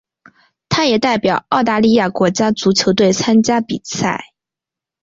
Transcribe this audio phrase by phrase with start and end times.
[0.67, 4.33] 他也代表澳大利亚国家足球队参加比赛。